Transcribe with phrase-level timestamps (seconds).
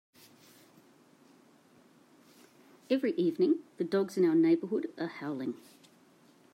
[2.89, 5.61] Every evening, the dogs in our neighbourhood are howling.